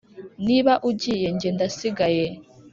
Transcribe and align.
niba 0.45 0.73
ugiye 0.89 1.27
nge 1.35 1.49
ndasigaye, 1.55 2.25